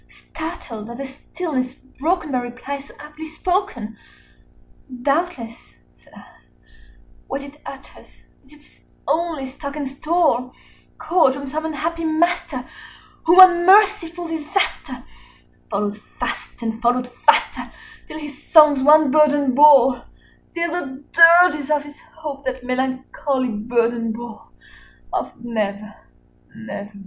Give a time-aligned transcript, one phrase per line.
[0.07, 3.95] 60 Startled at the stillness broken by reply so aptly spoken,
[5.03, 6.25] "Doubtless," said I,
[7.27, 8.07] "what it utters
[8.43, 10.51] is its only stock and store,
[10.97, 12.65] Caught from some unhappy master
[13.27, 15.03] whom unmerciful Disaster
[15.69, 17.69] Followed fast and followed faster
[18.07, 20.05] till his songs one burden bore
[20.55, 24.47] Till the dirges of his Hope that melancholy burden bore
[25.11, 25.93] 65 Of 'Never
[26.55, 26.93] nevermore.'"